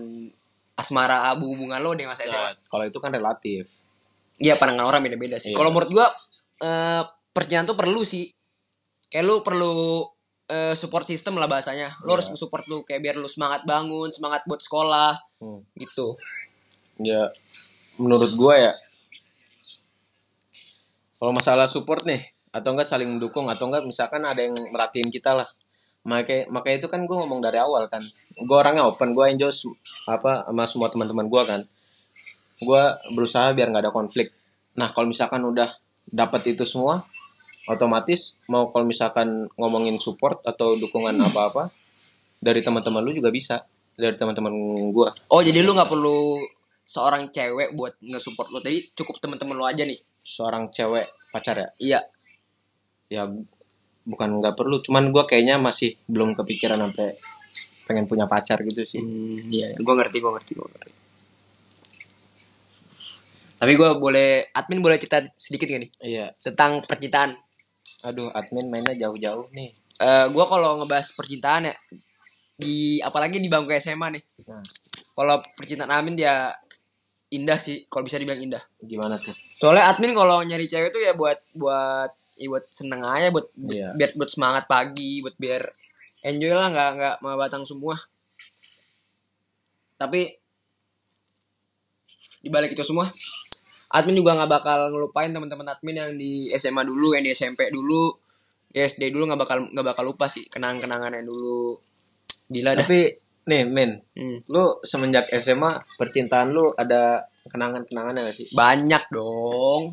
asmara 0.76 1.32
abu 1.32 1.48
hubungan 1.56 1.80
lu 1.80 1.96
di 1.96 2.04
masa 2.04 2.28
SMA. 2.28 2.38
Nah, 2.38 2.54
kalau 2.68 2.86
itu 2.86 3.00
kan 3.00 3.10
relatif 3.10 3.66
Iya 4.38 4.54
pandangan 4.54 4.86
orang 4.86 5.02
beda-beda 5.02 5.42
sih. 5.42 5.50
Iya. 5.52 5.58
Kalau 5.58 5.74
menurut 5.74 5.90
gua 5.90 6.06
eh 6.62 7.02
percintaan 7.34 7.66
tuh 7.66 7.78
perlu 7.78 8.06
sih. 8.06 8.30
Kayak 9.10 9.26
lu 9.26 9.36
perlu 9.42 10.06
eh, 10.46 10.76
support 10.78 11.04
system 11.04 11.36
lah 11.36 11.50
bahasanya. 11.50 11.90
Lu 12.06 12.14
harus 12.14 12.30
Iya. 12.30 12.38
support 12.38 12.64
lu 12.70 12.86
kayak 12.86 13.02
biar 13.02 13.16
lu 13.18 13.26
semangat 13.26 13.66
bangun, 13.66 14.14
semangat 14.14 14.46
buat 14.46 14.62
sekolah 14.62 15.18
Hmm. 15.38 15.62
gitu. 15.78 16.18
ya 16.98 17.30
menurut 17.98 18.34
gua 18.34 18.58
ya 18.58 18.74
kalau 21.18 21.34
masalah 21.34 21.66
support 21.66 22.06
nih 22.06 22.22
atau 22.50 22.74
enggak 22.74 22.90
saling 22.90 23.10
mendukung 23.10 23.46
atau 23.50 23.70
enggak 23.70 23.86
misalkan 23.86 24.22
ada 24.26 24.42
yang 24.42 24.54
merhatiin 24.74 25.10
kita 25.10 25.34
lah 25.34 25.46
makanya 26.08 26.48
makanya 26.48 26.78
itu 26.80 26.88
kan 26.88 27.04
gue 27.04 27.16
ngomong 27.20 27.44
dari 27.44 27.60
awal 27.60 27.92
kan. 27.92 28.00
Gue 28.40 28.56
orangnya 28.56 28.88
open 28.88 29.12
gue 29.12 29.26
enjoy 29.28 29.52
apa 30.08 30.48
sama 30.48 30.64
semua 30.64 30.88
teman-teman 30.88 31.28
gue 31.28 31.44
kan. 31.44 31.62
Gue 32.64 32.84
berusaha 33.14 33.52
biar 33.52 33.68
nggak 33.68 33.92
ada 33.92 33.94
konflik. 33.94 34.32
Nah 34.80 34.88
kalau 34.96 35.12
misalkan 35.12 35.44
udah 35.44 35.68
dapat 36.08 36.56
itu 36.56 36.64
semua 36.64 37.04
otomatis 37.68 38.40
mau 38.48 38.72
kalau 38.72 38.88
misalkan 38.88 39.52
ngomongin 39.60 40.00
support 40.00 40.40
atau 40.48 40.80
dukungan 40.80 41.20
apa-apa 41.20 41.68
dari 42.40 42.64
teman-teman 42.64 43.04
lu 43.04 43.12
juga 43.12 43.28
bisa. 43.30 43.60
Dari 43.98 44.14
teman-teman 44.14 44.54
gue 44.94 45.10
Oh 45.34 45.42
jadi 45.44 45.60
lu 45.60 45.76
nggak 45.76 45.90
perlu 45.92 46.40
seorang 46.88 47.28
cewek 47.34 47.76
buat 47.76 48.00
nge-support 48.00 48.56
lo 48.56 48.64
tadi 48.64 48.80
cukup 48.96 49.20
temen-temen 49.20 49.60
lo 49.60 49.68
aja 49.68 49.84
nih. 49.84 50.00
Seorang 50.24 50.72
cewek 50.72 51.12
pacar 51.36 51.60
ya? 51.60 51.70
Iya. 51.76 52.00
Ya 53.12 53.28
bukan 54.08 54.40
nggak 54.40 54.56
perlu 54.56 54.80
cuman 54.80 55.12
gue 55.12 55.24
kayaknya 55.28 55.60
masih 55.60 56.00
belum 56.08 56.32
kepikiran 56.34 56.80
sampai 56.80 57.08
pengen 57.84 58.08
punya 58.08 58.24
pacar 58.26 58.60
gitu 58.64 58.84
sih 58.84 59.00
Hmm, 59.00 59.52
iya, 59.52 59.76
gue 59.76 59.94
ngerti, 59.94 60.18
gue 60.20 60.32
ngerti, 60.32 60.52
gue 60.56 60.64
ngerti. 60.66 60.92
Tapi 63.58 63.74
gue 63.74 63.90
boleh, 63.98 64.54
admin 64.54 64.80
boleh 64.80 64.96
cerita 64.96 65.18
sedikit 65.34 65.66
gak 65.66 65.82
nih 65.82 65.92
iya 66.06 66.26
tentang 66.38 66.86
percintaan. 66.86 67.34
aduh 68.00 68.30
admin 68.30 68.70
mainnya 68.70 68.94
jauh-jauh 68.96 69.50
nih 69.52 69.74
Eh 69.98 70.26
gue 70.30 70.46
kalau 70.46 70.78
ngebahas 70.78 71.10
percintaan 71.18 71.66
ya 71.66 71.76
di 72.54 73.02
apalagi 73.02 73.42
di 73.42 73.50
bangku 73.50 73.74
SMA 73.76 74.14
nih. 74.14 74.24
nah 74.46 74.62
Kalau 75.18 75.36
percintaan 75.58 75.90
Amin 75.90 76.14
dia 76.14 76.54
indah 77.28 77.58
sih, 77.58 77.90
kalau 77.90 78.06
bisa 78.06 78.22
dibilang 78.22 78.38
indah. 78.40 78.62
gimana 78.80 79.18
tuh 79.18 79.34
Soalnya 79.58 79.90
admin 79.90 80.14
kalau 80.14 80.46
nyari 80.46 80.70
cewek 80.70 80.94
tuh 80.94 81.02
ya 81.02 81.18
buat 81.18 81.42
buat 81.58 82.14
ya 82.38 82.48
buat 82.48 82.66
seneng 82.70 83.02
aja, 83.02 83.28
buat 83.30 83.48
Iya. 83.58 83.92
biar 83.94 84.12
buat 84.14 84.30
semangat 84.30 84.64
pagi, 84.66 85.20
buat 85.20 85.36
biar 85.36 85.66
enjoy 86.24 86.54
lah, 86.54 86.70
nggak 86.70 86.90
nggak 86.94 87.16
mau 87.20 87.36
batang 87.36 87.64
semua. 87.64 87.98
Tapi 89.98 90.22
di 92.38 92.50
balik 92.50 92.72
itu 92.72 92.86
semua, 92.86 93.04
admin 93.92 94.16
juga 94.16 94.38
nggak 94.38 94.52
bakal 94.52 94.80
ngelupain 94.90 95.34
teman-teman 95.34 95.68
admin 95.68 95.98
yang 95.98 96.12
di 96.14 96.54
SMA 96.54 96.82
dulu, 96.82 97.18
yang 97.18 97.26
di 97.26 97.34
SMP 97.34 97.68
dulu, 97.68 98.14
di 98.68 98.80
SD 98.80 99.10
dulu 99.10 99.26
nggak 99.26 99.42
bakal 99.42 99.58
nggak 99.66 99.88
bakal 99.88 100.04
lupa 100.06 100.30
sih 100.30 100.46
kenangan-kenangan 100.48 101.12
yang 101.12 101.26
dulu. 101.26 101.76
Gila 102.48 102.72
dah. 102.74 102.86
tapi 102.86 103.12
nih 103.44 103.64
men 103.64 104.00
Hmm. 104.12 104.40
lu 104.48 104.80
semenjak 104.82 105.28
SMA 105.30 105.68
percintaan 105.96 106.52
lu 106.52 106.72
ada 106.74 107.20
kenangan-kenangannya 107.48 108.28
gak 108.28 108.36
sih 108.36 108.48
Banyak 108.52 109.08
dong. 109.08 109.88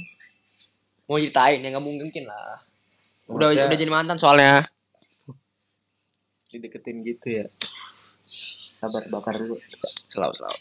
Mau 1.05 1.21
ceritain 1.21 1.61
ya 1.61 1.69
nggak 1.69 1.85
mungkin 1.85 2.25
lah. 2.25 2.61
Udah 3.29 3.53
Maksudnya 3.53 3.67
udah 3.69 3.79
jadi 3.81 3.93
mantan 3.93 4.19
soalnya. 4.21 4.65
dideketin 6.55 7.03
gitu 7.03 7.35
ya 7.35 7.51
sabar 8.87 9.03
bakar 9.11 9.35
dulu 9.41 9.57
Selalu 10.15 10.35
selalu. 10.39 10.61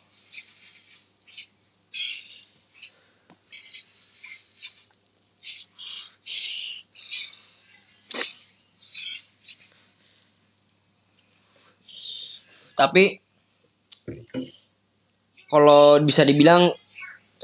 Tapi 12.74 13.22
kalau 15.46 16.02
bisa 16.02 16.26
dibilang 16.26 16.74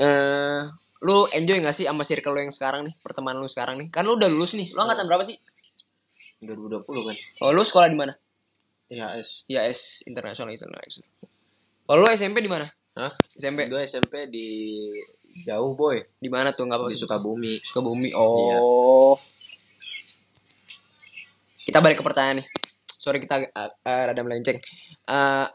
eh 0.01 0.61
lu 0.99 1.27
enjoy 1.31 1.63
gak 1.63 1.75
sih 1.75 1.87
sama 1.87 2.03
circle 2.03 2.35
lu 2.35 2.43
yang 2.43 2.51
sekarang 2.51 2.87
nih, 2.87 2.93
pertemanan 2.99 3.39
lu 3.39 3.47
sekarang 3.47 3.79
nih? 3.79 3.87
Kan 3.87 4.03
lu 4.03 4.19
udah 4.19 4.27
lulus 4.27 4.55
nih. 4.55 4.71
Lu 4.75 4.79
angkatan 4.83 5.07
berapa 5.07 5.23
sih? 5.23 5.39
2020 6.43 6.83
kan 6.83 7.15
Oh, 7.43 7.51
lu 7.51 7.63
sekolah 7.63 7.87
di 7.91 7.97
mana? 7.99 8.13
ya 8.89 9.13
es 9.21 9.45
IAS 9.45 10.01
International 10.09 10.49
International. 10.49 11.09
Kalau 11.85 11.99
lu 12.01 12.09
SMP 12.09 12.41
di 12.41 12.49
mana? 12.49 12.65
Hah? 12.97 13.13
SMP 13.37 13.69
gue 13.69 13.81
SMP 13.85 14.25
di 14.27 14.47
jauh 15.45 15.77
boy 15.77 16.01
di 16.17 16.29
mana 16.29 16.51
tuh? 16.51 16.65
Enggak 16.65 16.81
apa 16.81 16.89
di 16.89 16.97
Sukabumi 16.97 17.53
Sukabumi. 17.61 18.09
Oh. 18.17 19.13
Kita 21.61 21.85
balik 21.85 22.01
ke 22.01 22.03
pertanyaan 22.03 22.41
nih. 22.41 22.47
Sorry 22.97 23.21
kita 23.21 23.45
uh, 23.45 23.69
uh, 23.69 24.03
rada 24.09 24.21
melenceng. 24.25 24.57
Uh, 25.05 25.45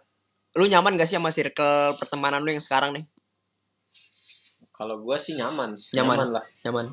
lu 0.55 0.71
nyaman 0.71 0.95
gak 0.95 1.11
sih 1.11 1.19
sama 1.19 1.35
circle 1.35 1.99
pertemanan 1.99 2.39
lu 2.47 2.55
yang 2.55 2.63
sekarang 2.63 2.95
nih? 2.95 3.05
Kalau 4.75 4.99
gue 5.01 5.17
sih 5.23 5.39
nyaman 5.39 5.73
Nyaman. 5.95 6.35
lah 6.35 6.45
Nyaman. 6.67 6.87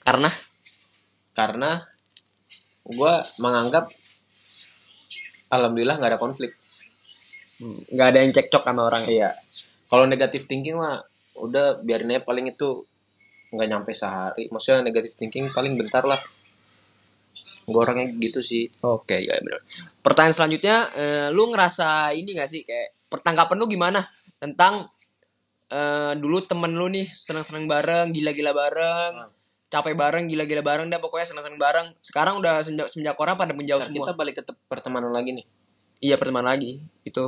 Karena 0.00 0.30
karena 1.36 1.70
gue 2.88 3.14
menganggap 3.38 3.86
alhamdulillah 5.52 6.00
nggak 6.00 6.10
ada 6.16 6.20
konflik 6.20 6.50
hmm, 7.62 7.94
nggak 7.94 8.06
ada 8.10 8.18
yang 8.24 8.32
cekcok 8.34 8.64
sama 8.66 8.82
orang. 8.88 9.02
ya? 9.06 9.08
iya 9.08 9.30
kalau 9.86 10.08
negatif 10.10 10.50
thinking 10.50 10.74
mah 10.74 10.98
udah 11.46 11.82
biarin 11.86 12.18
aja 12.18 12.26
paling 12.26 12.50
itu 12.50 12.82
nggak 13.54 13.68
nyampe 13.70 13.92
sehari 13.94 14.50
maksudnya 14.50 14.82
negatif 14.82 15.14
thinking 15.14 15.46
paling 15.54 15.78
bentar 15.78 16.02
lah 16.02 16.18
gue 17.70 17.78
orangnya 17.78 18.10
gitu 18.18 18.42
sih 18.42 18.66
Oke, 18.82 19.22
ya 19.22 19.38
benar. 19.38 19.62
Pertanyaan 20.02 20.34
selanjutnya, 20.34 20.90
eh, 20.90 21.28
lu 21.30 21.54
ngerasa 21.54 22.10
ini 22.18 22.34
gak 22.34 22.50
sih 22.50 22.66
kayak 22.66 22.98
pertanggapan 23.06 23.62
lu 23.62 23.70
gimana 23.70 24.02
tentang 24.42 24.90
eh, 25.70 26.12
dulu 26.14 26.42
temen 26.42 26.72
lu 26.72 26.86
nih 26.86 27.06
senang-senang 27.06 27.64
bareng, 27.64 28.10
gila-gila 28.10 28.50
bareng, 28.52 29.12
Hmm. 29.16 29.30
capek 29.68 29.94
bareng, 29.94 30.26
gila-gila 30.26 30.60
bareng, 30.60 30.86
dah 30.86 30.98
pokoknya 30.98 31.26
senang-senang 31.28 31.56
bareng. 31.56 31.86
Sekarang 32.00 32.36
udah 32.36 32.58
semenjak, 32.60 32.88
semenjak 32.88 33.14
orang 33.16 33.34
pada 33.34 33.52
menjauh 33.52 33.78
Ntar 33.78 33.86
semua. 33.88 34.04
kita 34.04 34.14
balik 34.14 34.34
ke 34.34 34.44
te- 34.44 34.58
pertemanan 34.66 35.10
lagi 35.10 35.30
nih 35.32 35.46
Iya 36.00 36.16
pertemanan 36.16 36.50
lagi 36.50 36.80
itu. 37.02 37.24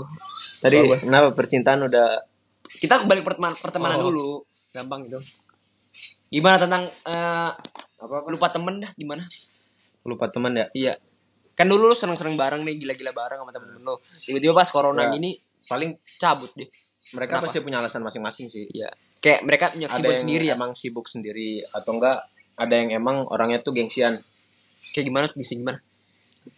tadi 0.59 0.81
Apa? 0.81 0.97
kenapa 0.99 1.29
percintaan 1.31 1.81
udah 1.83 2.25
Kita 2.65 3.05
balik 3.05 3.23
pertemanan 3.23 3.53
pertemanan 3.55 4.01
Oh. 4.01 4.09
dulu, 4.09 4.29
gampang 4.73 5.05
itu. 5.05 5.21
Gimana 6.31 6.57
tentang 6.57 6.83
eh, 6.87 7.51
apa 7.99 8.15
apa 8.17 8.29
lupa 8.29 8.49
temen 8.49 8.81
dah 8.81 8.91
gimana? 8.93 9.23
lupa 10.03 10.27
teman 10.27 10.51
ya 10.53 10.67
Iya. 10.73 10.95
Kan 11.53 11.69
dulu 11.69 11.87
lu 11.87 11.95
seneng-seneng 11.95 12.35
bareng 12.35 12.65
nih, 12.65 12.75
gila-gila 12.77 13.13
bareng 13.13 13.39
sama 13.39 13.53
temen-temen 13.53 13.85
lu. 13.85 13.95
Tiba-tiba 13.95 14.51
pas 14.53 14.67
corona 14.67 15.05
Ya. 15.05 15.13
gini 15.13 15.37
paling 15.63 15.95
cabut 16.19 16.49
deh. 16.55 16.67
Mereka 17.12 17.38
Kenapa? 17.38 17.44
pasti 17.50 17.59
punya 17.61 17.78
alasan 17.82 18.02
masing-masing 18.02 18.47
sih 18.47 18.64
Iya. 18.71 18.88
Kayak 19.18 19.40
mereka 19.42 19.64
punya 19.75 19.87
ada 19.90 19.97
sibuk 19.99 20.11
yang 20.11 20.23
sendiri 20.23 20.44
ya. 20.47 20.54
emang 20.54 20.71
sibuk 20.75 21.06
sendiri 21.06 21.50
atau 21.68 21.90
enggak 21.94 22.18
ada 22.56 22.75
yang 22.75 22.90
emang 22.94 23.26
orangnya 23.26 23.59
tuh 23.59 23.73
gengsian 23.73 24.14
Kayak 24.92 25.04
gimana 25.09 25.25
bisa 25.32 25.52
gimana? 25.54 25.78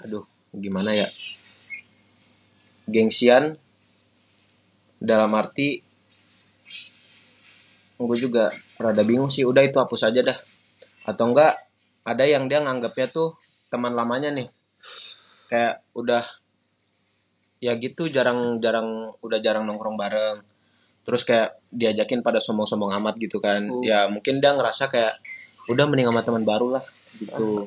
aduh 0.00 0.24
gimana 0.50 0.90
ya 0.92 1.04
gengsian 2.86 3.56
dalam 4.96 5.32
arti 5.34 5.80
gue 7.94 8.18
juga 8.18 8.48
rada 8.76 9.00
bingung 9.00 9.28
sih 9.28 9.44
udah 9.44 9.60
itu 9.60 9.76
hapus 9.76 10.08
aja 10.08 10.20
dah 10.24 10.38
atau 11.04 11.30
enggak 11.30 11.52
ada 12.04 12.24
yang 12.24 12.48
dia 12.48 12.60
nganggapnya 12.60 13.06
tuh 13.08 13.32
teman 13.68 13.92
lamanya 13.92 14.28
nih 14.32 14.48
kayak 15.48 15.80
udah 15.92 16.24
ya 17.64 17.72
gitu 17.76 18.04
jarang-jarang 18.06 18.88
udah 19.18 19.38
jarang 19.40 19.64
nongkrong 19.64 19.96
bareng 19.96 20.44
terus 21.00 21.24
kayak 21.24 21.56
diajakin 21.70 22.20
pada 22.20 22.36
sombong-sombong 22.38 22.92
amat 23.00 23.16
gitu 23.16 23.40
kan 23.40 23.64
Hmm. 23.64 23.80
ya 23.82 24.04
mungkin 24.06 24.40
dia 24.40 24.52
ngerasa 24.52 24.84
kayak 24.86 25.16
udah 25.66 25.88
mending 25.88 26.08
sama 26.08 26.20
teman 26.20 26.44
baru 26.44 26.76
lah 26.76 26.84
gitu 26.84 27.64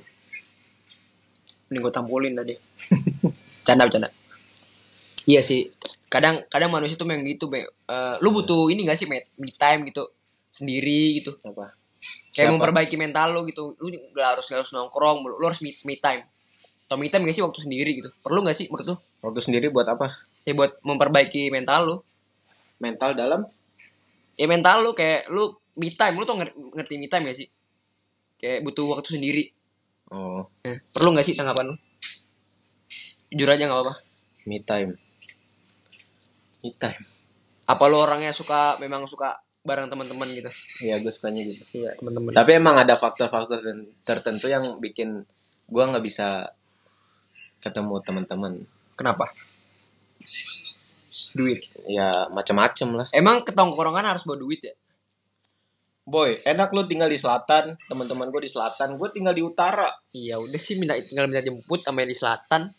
Mending 1.68 1.84
gue 1.84 1.92
tampulin 1.92 2.32
tadi. 2.32 2.56
Canda 3.68 3.84
bercanda. 3.84 4.08
Iya 5.28 5.44
sih. 5.44 5.68
Kadang 6.08 6.48
kadang 6.48 6.72
manusia 6.72 6.96
tuh 6.96 7.04
memang 7.04 7.28
gitu, 7.28 7.52
Be. 7.52 7.68
Eh, 7.68 8.16
lu 8.24 8.32
butuh 8.32 8.72
ini 8.72 8.88
gak 8.88 8.96
sih, 8.96 9.04
me 9.04 9.20
me 9.36 9.52
time 9.52 9.84
gitu 9.84 10.08
sendiri 10.48 11.20
gitu. 11.20 11.36
apa 11.44 11.76
Kayak 12.32 12.48
Siapa? 12.48 12.54
memperbaiki 12.56 12.96
mental 12.96 13.36
lu 13.36 13.44
gitu. 13.44 13.76
Lu 13.76 13.92
gak 14.16 14.40
harus 14.40 14.48
gak 14.48 14.64
harus 14.64 14.72
nongkrong, 14.72 15.20
mulu. 15.20 15.36
lu 15.36 15.44
harus 15.44 15.60
me, 15.60 15.76
me 15.84 16.00
time. 16.00 16.24
Me 16.96 17.12
time 17.12 17.28
gak 17.28 17.36
sih 17.36 17.44
waktu 17.44 17.60
sendiri 17.60 17.92
gitu? 17.94 18.08
Perlu 18.24 18.40
gak 18.42 18.56
sih 18.56 18.72
menurut 18.72 18.88
lu? 18.88 18.96
waktu 19.20 19.42
sendiri 19.42 19.68
buat 19.68 19.84
apa 19.86 20.16
Ya 20.42 20.56
buat 20.56 20.80
memperbaiki 20.80 21.52
mental 21.52 21.84
lu. 21.84 21.96
mental 22.80 23.12
dalam 23.12 23.44
Ya 24.34 24.46
mental 24.46 24.80
lu 24.82 24.94
kayak 24.94 25.28
lu 25.28 25.50
me 25.76 25.90
time, 25.90 26.16
lu 26.16 26.24
tuh 26.24 26.38
ngerti, 26.38 26.96
me 26.96 27.06
time 27.06 27.28
gak 27.28 27.36
sih? 27.36 27.48
Kayak 28.38 28.64
butuh 28.64 28.88
waktu 28.88 29.10
sendiri. 29.12 29.44
oh 30.08 30.48
Eh, 30.62 30.80
perlu 30.88 31.12
gak 31.12 31.26
sih 31.26 31.34
tanggapan 31.34 31.68
lu? 31.68 31.76
Jujur 33.28 33.52
aja 33.52 33.66
gak 33.66 33.76
apa-apa. 33.76 33.94
me 34.46 34.62
time 34.62 34.96
me 36.58 36.72
time 36.72 37.04
Apa 37.66 37.84
lu 37.86 38.00
orangnya 38.00 38.32
suka 38.32 38.80
memang 38.80 39.04
suka 39.04 39.36
bareng 39.60 39.92
teman-teman 39.92 40.32
gitu? 40.32 40.48
Iya 40.82 41.04
gue 41.04 41.12
sukanya 41.12 41.42
gitu 41.42 41.60
Iya, 41.76 41.92
teman-teman. 42.00 42.32
tapi 42.32 42.56
emang 42.56 42.80
ada 42.80 42.96
faktor-faktor 42.96 43.60
ten- 43.60 43.92
tertentu 44.02 44.48
yang 44.48 44.80
bikin 44.80 45.28
gue 45.68 45.84
nggak 45.84 46.00
bisa 46.00 46.48
ketemu 47.60 47.94
teman-teman 48.04 48.54
Kenapa? 48.98 49.26
Duit. 51.38 51.62
ya 51.90 52.30
macam-macam 52.30 52.88
lah 53.04 53.08
Emang 53.14 53.42
ketongkrongan 53.42 54.06
harus 54.06 54.26
bawa 54.26 54.38
duit 54.38 54.62
ya? 54.62 54.74
boy 56.08 56.40
enak 56.48 56.72
lu 56.72 56.88
tinggal 56.88 57.12
di 57.12 57.20
selatan 57.20 57.76
teman-teman 57.84 58.32
gue 58.32 58.48
di 58.48 58.52
selatan 58.52 58.96
gue 58.96 59.10
tinggal 59.12 59.36
di 59.36 59.44
utara 59.44 59.92
Iya, 60.16 60.40
udah 60.40 60.56
sih 60.56 60.80
minta 60.80 60.96
tinggal 60.96 61.28
minta 61.28 61.44
jemput 61.44 61.84
sama 61.84 62.00
yang 62.02 62.12
di 62.12 62.18
selatan. 62.18 62.72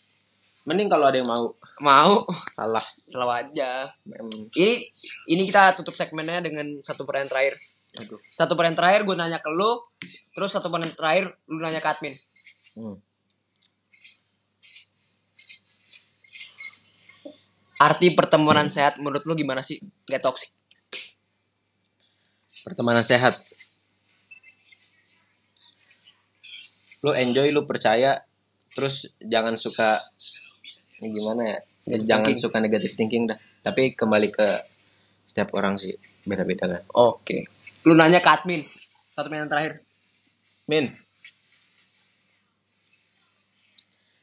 mending 0.65 0.89
kalau 0.89 1.05
ada 1.09 1.17
yang 1.21 1.29
mau 1.29 1.53
Mau, 1.79 2.19
salah 2.51 2.83
selalu 3.07 3.31
aja. 3.31 3.87
Ini 4.51 4.71
ini 5.31 5.41
kita 5.47 5.71
tutup 5.79 5.95
segmennya 5.95 6.43
dengan 6.43 6.67
satu 6.83 7.07
pertanyaan 7.07 7.31
terakhir. 7.31 7.55
aduh 7.95 8.19
Satu 8.35 8.59
pertanyaan 8.59 8.75
terakhir 8.75 9.01
gue 9.07 9.15
nanya 9.15 9.39
ke 9.39 9.47
lu, 9.47 9.79
terus 10.35 10.51
satu 10.51 10.67
pertanyaan 10.67 10.97
terakhir 10.99 11.25
lu 11.47 11.63
nanya 11.63 11.79
ke 11.79 11.87
admin. 11.87 12.11
Hmm. 12.75 12.99
Arti 17.79 18.11
pertemanan 18.11 18.67
sehat 18.67 18.99
menurut 18.99 19.23
lu 19.23 19.33
gimana 19.33 19.59
sih? 19.59 19.79
Gak 20.05 20.21
toksik. 20.21 20.51
pertemanan 22.59 23.01
sehat 23.01 23.31
lu 26.99 27.15
enjoy 27.15 27.47
lu 27.49 27.63
percaya 27.63 28.19
terus 28.69 29.15
jangan 29.17 29.55
suka 29.55 30.03
ini 30.99 31.13
gimana 31.13 31.43
ya 31.47 31.59
Ya, 31.81 31.95
Negative 31.95 32.05
jangan 32.05 32.25
thinking. 32.27 32.43
suka 32.43 32.57
negative 32.59 32.93
thinking 32.93 33.23
dah 33.25 33.39
tapi 33.63 33.95
kembali 33.95 34.29
ke 34.29 34.45
setiap 35.23 35.55
orang 35.55 35.79
sih 35.79 35.95
beda-beda 36.21 36.67
kan 36.67 36.83
Oke. 36.93 37.47
Lu 37.87 37.95
nanya 37.95 38.19
ke 38.19 38.29
admin. 38.29 38.61
Satu 39.07 39.25
pertanyaan 39.25 39.47
terakhir. 39.47 39.73
Min 40.67 40.91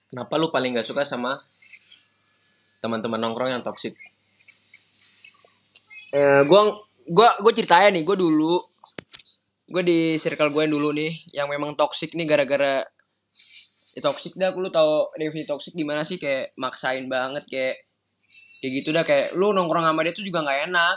kenapa 0.06 0.34
lu 0.36 0.52
paling 0.52 0.76
gak 0.76 0.86
suka 0.86 1.02
sama 1.02 1.40
teman-teman 2.82 3.18
nongkrong 3.20 3.52
yang 3.56 3.64
toksik 3.64 3.96
Eh, 6.16 6.42
gua 6.48 6.60
gua 7.04 7.28
gua 7.42 7.52
ceritanya 7.52 7.92
nih, 7.92 8.02
gua 8.06 8.16
dulu. 8.16 8.54
Gue 9.66 9.82
di 9.82 10.14
circle 10.14 10.54
gue 10.54 10.62
yang 10.62 10.78
dulu 10.78 10.94
nih 10.94 11.10
yang 11.34 11.50
memang 11.50 11.74
toxic 11.74 12.14
nih 12.14 12.22
gara-gara 12.22 12.86
ya, 13.98 14.00
toxic 14.00 14.38
dah 14.38 14.54
lu 14.54 14.70
tau 14.70 15.10
definisi 15.18 15.42
toxic 15.50 15.74
gimana 15.74 16.06
sih? 16.06 16.22
Kayak 16.22 16.54
maksain 16.54 17.10
banget 17.10 17.42
kayak 17.50 17.74
kayak 18.62 18.72
gitu 18.78 18.88
dah. 18.94 19.02
Kayak 19.02 19.34
lu 19.34 19.50
nongkrong 19.50 19.82
sama 19.82 20.06
dia 20.06 20.14
tuh 20.14 20.22
juga 20.22 20.46
nggak 20.46 20.70
enak. 20.70 20.96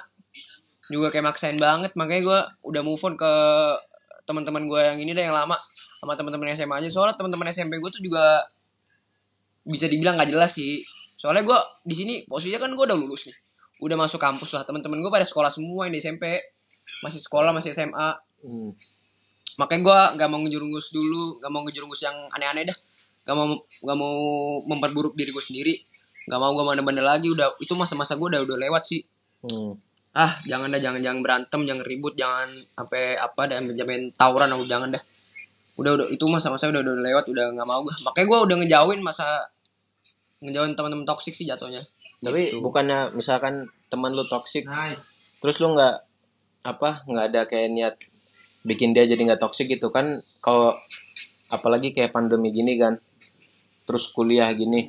Juga 0.94 1.10
kayak 1.10 1.26
maksain 1.34 1.58
banget. 1.58 1.92
Makanya 1.98 2.22
gue 2.22 2.40
udah 2.70 2.82
move 2.86 3.02
on 3.02 3.18
ke 3.18 3.34
teman-teman 4.30 4.70
gue 4.70 4.82
yang 4.86 4.98
ini 5.02 5.12
dah 5.18 5.24
yang 5.26 5.34
lama 5.34 5.58
sama 6.06 6.14
teman-teman 6.14 6.54
SMA 6.54 6.76
aja. 6.86 6.90
Soalnya 6.94 7.18
teman-teman 7.18 7.50
SMP 7.50 7.82
gue 7.82 7.90
tuh 7.90 8.06
juga 8.06 8.46
bisa 9.66 9.90
dibilang 9.90 10.14
nggak 10.14 10.30
jelas 10.30 10.54
sih 10.54 10.78
soalnya 11.20 11.44
gue 11.44 11.60
di 11.84 11.96
sini 12.00 12.14
posisinya 12.24 12.64
kan 12.64 12.72
gue 12.72 12.86
udah 12.88 12.96
lulus 12.96 13.28
nih. 13.28 13.38
Udah 13.84 14.00
masuk 14.00 14.20
kampus 14.24 14.56
lah 14.56 14.64
teman-teman 14.64 15.04
gue 15.04 15.12
pada 15.12 15.28
sekolah 15.28 15.52
semua 15.52 15.88
yang 15.88 15.94
di 15.94 16.00
SMP 16.00 16.40
masih 17.04 17.20
sekolah 17.20 17.52
masih 17.52 17.76
SMA 17.76 18.10
Hmm. 18.40 18.72
makanya 19.60 19.82
gue 19.84 20.00
nggak 20.16 20.30
mau 20.32 20.40
ngejerumus 20.40 20.96
dulu 20.96 21.44
nggak 21.44 21.52
mau 21.52 21.62
ngejerumus 21.68 22.00
yang 22.08 22.16
aneh-aneh 22.32 22.64
dah. 22.64 22.78
Nggak 23.28 23.36
mau 23.36 23.48
nggak 23.60 23.98
mau 24.00 24.16
memperburuk 24.64 25.12
diri 25.20 25.36
gue 25.36 25.44
sendiri. 25.44 25.76
Nggak 26.32 26.40
mau 26.40 26.56
gue 26.56 26.64
bandel-bandel 26.64 27.04
lagi 27.04 27.28
udah 27.28 27.52
itu 27.60 27.76
masa-masa 27.76 28.16
gue 28.16 28.28
udah 28.32 28.40
udah 28.48 28.56
lewat 28.56 28.84
sih. 28.88 29.04
Hmm. 29.44 29.76
ah 30.16 30.32
jangan 30.48 30.72
dah 30.74 30.80
jangan 30.80 31.04
jangan 31.04 31.20
berantem 31.22 31.62
jangan 31.68 31.84
ribut 31.86 32.16
jangan 32.18 32.50
sampai 32.50 33.14
apa 33.20 33.42
dan 33.46 33.68
menjamin 33.68 34.10
tawuran 34.16 34.50
aku 34.56 34.64
jangan 34.64 34.96
dah. 34.96 35.04
Udah 35.76 35.92
udah 36.00 36.08
itu 36.08 36.24
masa-masa 36.32 36.72
udah 36.72 36.80
udah 36.80 36.96
lewat 37.04 37.26
udah 37.28 37.46
nggak 37.60 37.68
mau 37.68 37.84
gue 37.84 37.92
makanya 38.08 38.26
gue 38.32 38.40
udah 38.48 38.56
ngejauhin 38.64 39.00
masa 39.04 39.28
ngejauhin 40.40 40.76
teman-teman 40.76 41.04
toksik 41.04 41.36
sih 41.36 41.44
jatuhnya 41.44 41.84
Tapi 42.24 42.56
Gitu. 42.56 42.64
bukannya 42.64 43.12
misalkan 43.16 43.52
teman 43.92 44.16
lu 44.16 44.24
toksik, 44.28 44.64
Nice. 44.68 45.40
terus 45.44 45.60
lu 45.60 45.76
nggak 45.76 45.96
apa 46.64 47.04
nggak 47.08 47.26
ada 47.32 47.42
kayak 47.48 47.70
niat 47.72 47.96
bikin 48.64 48.92
dia 48.92 49.08
jadi 49.08 49.20
nggak 49.20 49.42
toksik 49.42 49.72
gitu 49.72 49.92
kan? 49.92 50.20
Kalau 50.44 50.76
apalagi 51.50 51.96
kayak 51.96 52.12
pandemi 52.12 52.52
gini 52.52 52.76
kan, 52.76 53.00
terus 53.88 54.12
kuliah 54.12 54.52
gini, 54.54 54.88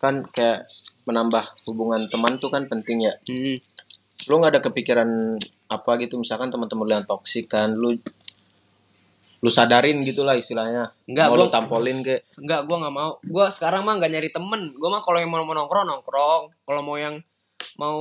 kan 0.00 0.24
kayak 0.24 0.64
menambah 1.04 1.44
hubungan 1.68 2.08
teman 2.08 2.36
tuh 2.36 2.52
kan 2.52 2.64
penting 2.68 3.08
ya. 3.08 3.12
hmm. 3.28 3.56
Lu 4.28 4.40
nggak 4.40 4.52
ada 4.58 4.62
kepikiran 4.64 5.08
apa 5.68 5.90
gitu 6.00 6.20
misalkan 6.20 6.48
teman-teman 6.52 6.84
lu 6.84 6.92
yang 6.96 7.08
toksik 7.08 7.48
kan, 7.48 7.72
lu 7.72 7.96
lu 9.38 9.50
sadarin 9.50 10.02
gitulah 10.02 10.34
istilahnya. 10.34 10.90
Nggak, 11.06 11.26
mau 11.30 11.36
lu 11.38 11.44
gua- 11.46 11.54
tampolin 11.54 12.02
ke 12.02 12.26
Enggak, 12.42 12.66
gue 12.66 12.76
nggak 12.76 12.94
mau. 12.94 13.10
Gue 13.22 13.44
sekarang 13.54 13.86
mah 13.86 13.94
nggak 14.02 14.10
nyari 14.10 14.30
temen. 14.34 14.60
Gue 14.74 14.88
mah 14.90 14.98
kalau 14.98 15.18
yang 15.22 15.30
mau, 15.30 15.42
mau 15.46 15.54
nongkrong 15.54 15.86
nongkrong. 15.86 16.42
Kalau 16.66 16.80
mau 16.82 16.98
yang 16.98 17.22
mau 17.78 17.98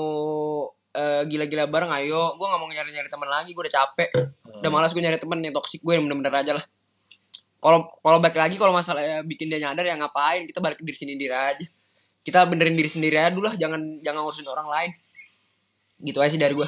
eh, 0.98 1.22
gila-gila 1.30 1.70
bareng, 1.70 1.94
ayo. 2.02 2.34
Gue 2.42 2.46
nggak 2.50 2.62
mau 2.62 2.66
nyari-nyari 2.66 3.10
temen 3.10 3.30
lagi. 3.30 3.54
Gue 3.54 3.70
udah 3.70 3.76
capek. 3.86 4.10
Udah 4.58 4.70
malas 4.74 4.98
gue 4.98 5.02
nyari 5.06 5.22
temen 5.22 5.38
yang 5.46 5.54
toksik 5.54 5.86
gue 5.86 5.94
yang 5.94 6.10
bener-bener 6.10 6.34
aja 6.34 6.52
lah. 6.58 6.66
Kalau 7.58 7.90
kalau 8.02 8.18
balik 8.18 8.38
lagi 8.38 8.56
kalau 8.58 8.74
masalah 8.74 9.22
bikin 9.26 9.46
dia 9.46 9.62
nyadar 9.62 9.86
ya 9.86 9.94
ngapain? 9.94 10.46
Kita 10.50 10.58
balik 10.58 10.82
ke 10.82 10.84
diri 10.86 10.98
sendiri 10.98 11.34
aja. 11.34 11.66
Kita 12.26 12.50
benerin 12.50 12.74
diri 12.74 12.90
sendiri 12.90 13.18
aja 13.22 13.30
dulu 13.30 13.46
lah. 13.46 13.54
Jangan 13.54 13.82
jangan 14.02 14.26
ngurusin 14.26 14.50
orang 14.50 14.68
lain. 14.74 14.92
Gitu 16.02 16.18
aja 16.18 16.30
sih 16.34 16.42
dari 16.42 16.58
gue. 16.58 16.66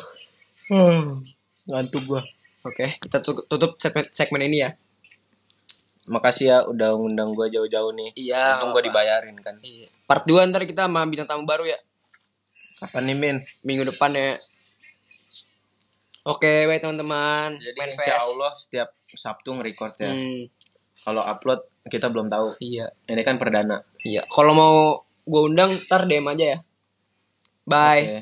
ngantuk 1.70 2.04
gua. 2.06 2.22
Oke, 2.62 2.91
kita 2.91 3.17
tutup, 3.22 3.80
segmen, 3.80 4.06
segmen 4.12 4.43
ini 4.43 4.58
ya. 4.60 4.76
Makasih 6.06 6.45
ya 6.45 6.58
udah 6.65 6.98
undang 6.98 7.32
gua 7.32 7.48
jauh-jauh 7.48 7.93
nih. 7.93 8.12
Iya. 8.17 8.60
Untung 8.60 8.74
apa. 8.74 8.82
dibayarin 8.82 9.38
kan. 9.38 9.56
Iya. 9.62 9.88
Part 10.04 10.26
2 10.26 10.50
ntar 10.50 10.65
kita 10.65 10.86
sama 10.86 11.06
bintang 11.06 11.30
tamu 11.30 11.45
baru 11.45 11.63
ya. 11.63 11.78
Kapan 12.80 13.04
nih 13.06 13.15
Min? 13.15 13.38
minggu 13.62 13.84
depan 13.86 14.12
ya. 14.12 14.34
Oke, 16.26 16.65
baik 16.65 16.82
teman-teman. 16.82 17.56
Jadi 17.58 17.78
Main 17.78 17.93
insya. 17.93 18.17
Allah 18.17 18.52
setiap 18.54 18.89
Sabtu 18.93 19.56
nge-record 19.56 19.93
ya. 19.98 20.12
Hmm, 20.12 20.45
Kalau 21.00 21.24
upload 21.24 21.62
kita 21.88 22.12
belum 22.12 22.28
tahu. 22.28 22.60
iya, 22.60 22.91
Ini 23.08 23.24
kan 23.24 23.39
perdana. 23.39 23.82
iya. 24.04 24.28
Kalau 24.28 24.52
mau 24.52 24.76
gue 25.24 25.41
undang, 25.41 25.72
ntar 25.88 26.06
DM 26.06 26.28
aja 26.28 26.45
ya. 26.45 26.58
Bye. 27.63 28.04
Oke. 28.04 28.19